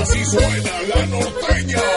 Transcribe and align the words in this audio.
Así 0.00 0.24
suena 0.24 0.82
la 0.94 1.06
norteña. 1.06 1.91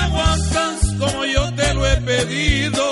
aguantas 0.00 0.80
como 0.98 1.24
yo 1.24 1.54
te 1.54 1.74
lo 1.74 1.86
he 1.86 1.96
pedido 1.96 2.84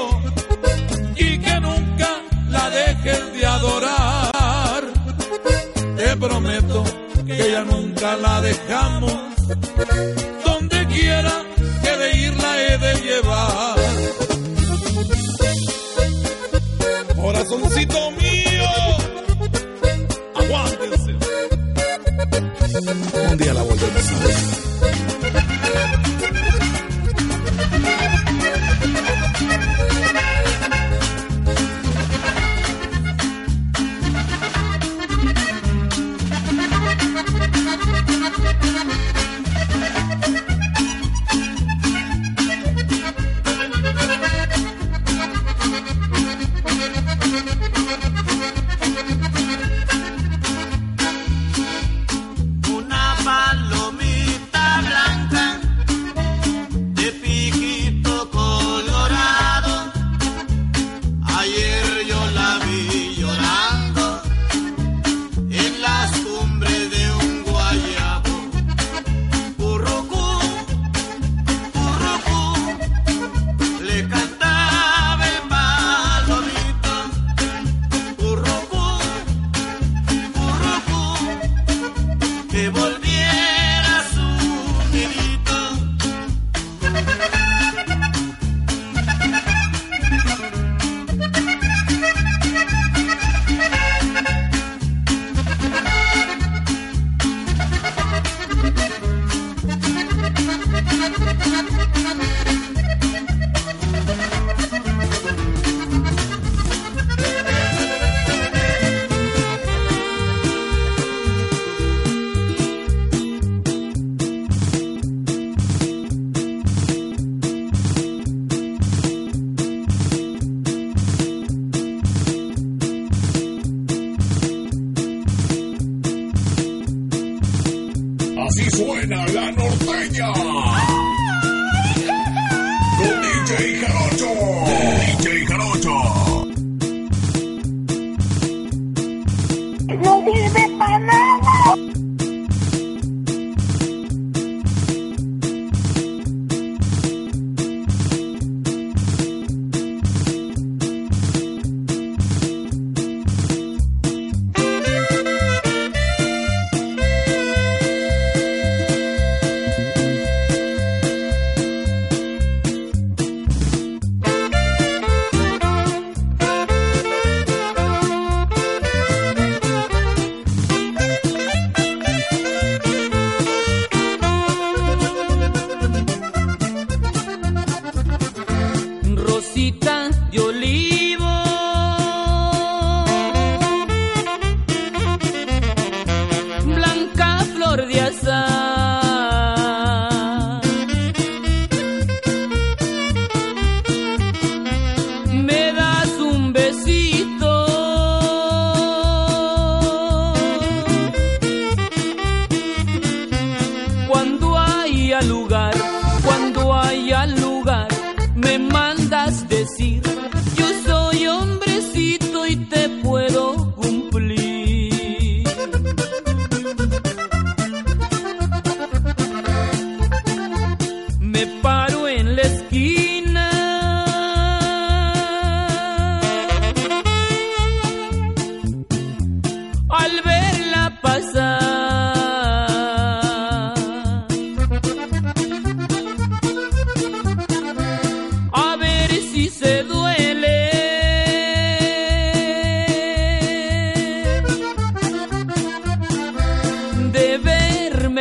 y 1.16 1.38
que 1.38 1.60
nunca 1.60 2.10
la 2.50 2.70
dejes 2.70 3.32
de 3.32 3.46
adorar. 3.46 4.82
Te 5.96 6.16
prometo 6.16 6.84
que 7.26 7.50
ya 7.52 7.64
nunca 7.64 8.16
la 8.16 8.40
dejamos. 8.40 9.14
Donde 10.44 10.86
quiera 10.86 11.34
que 11.82 11.96
de 11.96 12.16
ir 12.24 12.34
la 12.42 12.62
he 12.62 12.78
de 12.78 12.94
llevar. 13.06 13.78
Corazoncito 17.16 18.10
mío. 18.12 18.27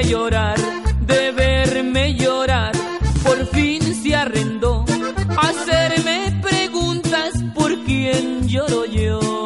llorar, 0.07 0.57
de 1.01 1.31
verme 1.31 2.13
llorar, 2.15 2.71
por 3.23 3.45
fin 3.47 3.81
se 3.93 4.15
arrendó 4.15 4.85
hacerme 5.37 6.39
preguntas 6.41 7.33
por 7.53 7.83
quién 7.83 8.47
lloro 8.47 8.85
yo. 8.85 9.36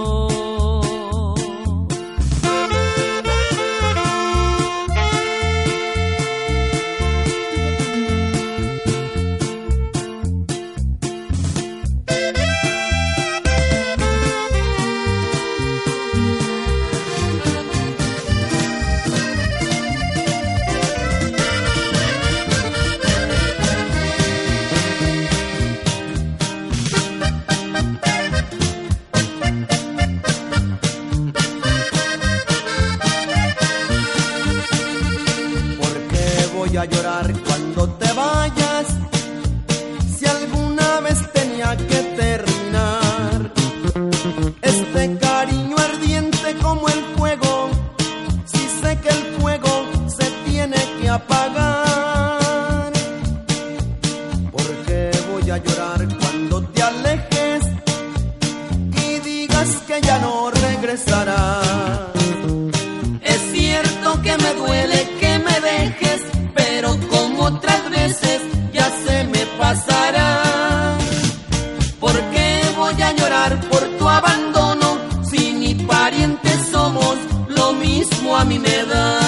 Voy 36.72 36.78
a 36.78 36.86
llorar 36.86 37.34
cuando 37.46 37.90
te 37.96 38.14
vayas? 38.14 38.88
Si 40.18 40.26
alguna 40.26 41.02
vez 41.02 41.20
tenía 41.34 41.76
que 41.76 42.00
terminar 42.16 43.52
este 44.62 45.18
cariño 45.18 45.76
ardiente 45.78 46.56
como 46.62 46.88
el 46.88 47.04
fuego, 47.18 47.70
si 48.46 48.60
sé 48.82 48.98
que 49.02 49.10
el 49.10 49.24
fuego 49.42 49.86
se 50.18 50.28
tiene 50.50 50.78
que 51.02 51.10
apagar. 51.10 52.94
¿Por 54.52 54.70
qué 54.86 55.12
voy 55.30 55.52
a 55.52 55.58
llorar 55.58 56.08
cuando 56.20 56.62
te 56.70 56.84
alejes 56.84 57.64
y 59.06 59.20
digas 59.20 59.70
que 59.88 60.00
ya 60.02 60.20
no 60.20 60.52
regresarás? 60.52 61.71
A 78.42 78.46
mí 78.46 78.58
me 78.58 78.86
da. 78.86 79.21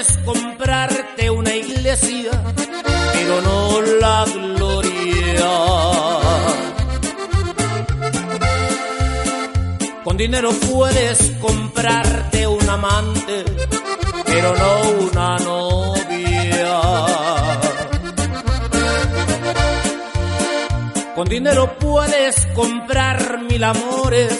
Puedes 0.00 0.18
comprarte 0.24 1.28
una 1.28 1.54
iglesia, 1.54 2.30
pero 3.12 3.40
no 3.42 3.82
la 4.00 4.24
gloria. 4.24 5.50
Con 10.02 10.16
dinero 10.16 10.50
puedes 10.72 11.32
comprarte 11.40 12.46
un 12.46 12.68
amante, 12.70 13.44
pero 14.24 14.54
no 14.56 14.90
una 15.10 15.36
novia. 15.38 16.80
Con 21.14 21.28
dinero 21.28 21.76
puedes 21.78 22.46
comprar 22.54 23.42
mil 23.42 23.62
amores, 23.62 24.32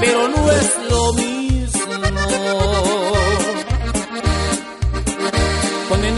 pero 0.00 0.28
no 0.28 0.50
es 0.50 0.78
lo 0.88 1.12
mismo. 1.12 1.33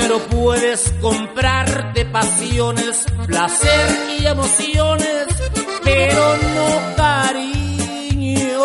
Dinero 0.07 0.25
puedes 0.29 0.95
comprarte 1.01 2.05
pasiones, 2.05 3.05
placer 3.27 4.21
y 4.21 4.27
emociones, 4.27 5.27
pero 5.83 6.37
no 6.55 6.97
cariño. 6.97 8.65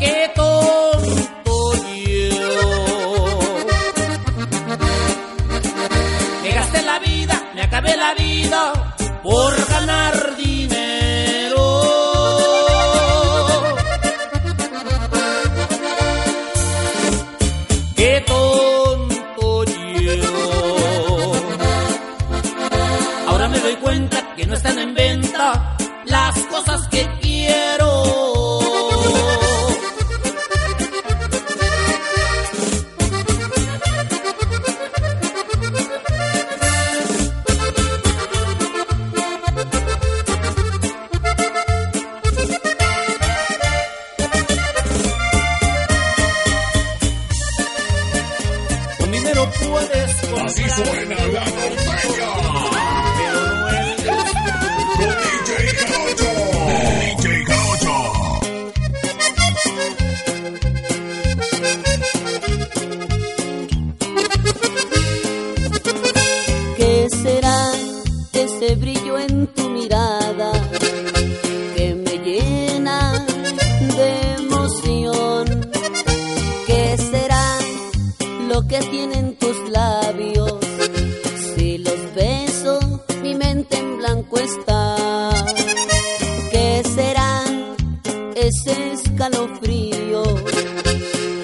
Qué 0.00 0.32
tonto 0.34 1.74
yo. 2.06 3.38
Me 6.44 6.50
gasté 6.50 6.82
la 6.82 6.98
vida, 6.98 7.42
me 7.54 7.60
acabé 7.60 7.94
la 7.94 8.14
vida 8.14 8.94
por 9.22 9.68
ganar 9.68 10.34
dinero. 10.38 10.57
No 24.48 24.54
están 24.54 24.78
en 24.78 24.94
venta 24.94 25.77
lo 78.60 78.66
que 78.66 78.78
tienen 78.90 79.36
tus 79.36 79.56
labios? 79.70 80.58
Si 81.54 81.78
los 81.78 82.14
beso, 82.14 83.04
mi 83.22 83.34
mente 83.36 83.78
en 83.78 83.98
blanco 83.98 84.38
está. 84.38 84.96
¿Qué 86.50 86.82
será 86.96 87.44
ese 88.34 88.92
escalofrío 88.94 90.22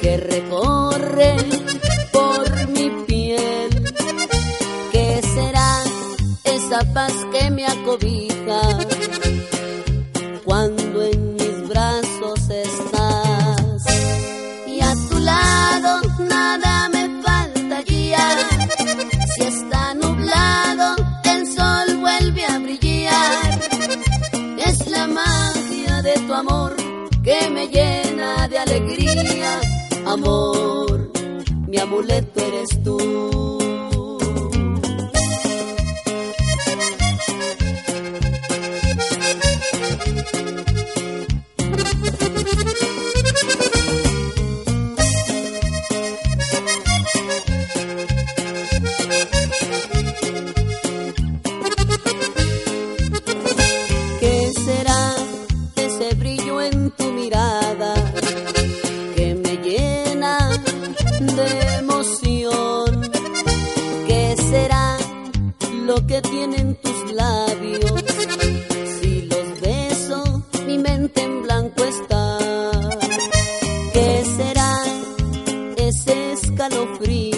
que 0.02 0.16
recorre 0.16 1.36
por 2.12 2.68
mi 2.70 2.90
piel? 3.06 3.70
¿Qué 4.90 5.20
será 5.34 5.70
esa 6.44 6.80
paz 6.92 7.14
que 7.32 7.50
me 7.50 7.64
acobija 7.66 8.60
Amor, 30.14 31.10
mi 31.66 31.76
amuleto 31.76 32.40
eres 32.40 32.68
tú. 32.84 33.63
Que 66.14 66.22
tienen 66.28 66.76
tus 66.76 67.12
labios? 67.12 68.04
Si 69.00 69.22
los 69.22 69.60
beso, 69.60 70.44
mi 70.64 70.78
mente 70.78 71.22
en 71.22 71.42
blanco 71.42 71.82
está. 71.82 72.38
¿Qué 73.92 74.24
será 74.36 74.84
ese 75.76 76.32
escalofrío 76.34 77.33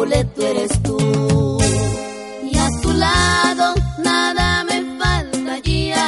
amuleto 0.00 0.46
eres 0.46 0.82
tú 0.82 1.58
y 2.50 2.56
a 2.56 2.68
tu 2.80 2.90
lado 2.94 3.74
nada 4.02 4.64
me 4.64 4.98
faltaría. 4.98 6.02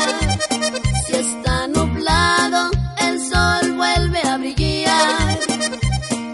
Si 1.04 1.12
está 1.12 1.68
nublado, 1.68 2.70
el 3.06 3.20
sol 3.20 3.72
vuelve 3.76 4.20
a 4.22 4.38
brillar. 4.38 5.38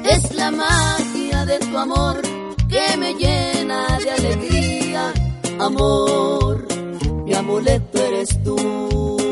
Es 0.04 0.34
la 0.36 0.52
magia 0.52 1.44
de 1.46 1.58
tu 1.58 1.76
amor 1.76 2.22
que 2.68 2.96
me 2.96 3.14
llena 3.14 3.98
de 4.04 4.10
alegría. 4.12 5.12
Amor, 5.58 6.64
mi 7.24 7.34
amuleto 7.34 7.98
eres 8.04 8.40
tú. 8.44 9.27